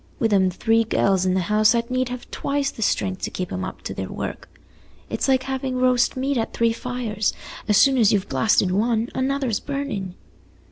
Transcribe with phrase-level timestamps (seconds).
[0.19, 3.53] Wi' them three gells in the house I'd need have twice the strength to keep
[3.53, 4.49] 'em up to their work.
[5.11, 7.33] It's like having roast meat at three fires;
[7.67, 10.15] as soon as you've basted one, another's burnin'."